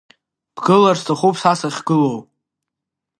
Бгылар 0.55 0.97
сҭахуп 1.01 1.35
са 1.41 1.51
сахьгылоу… 1.59 2.17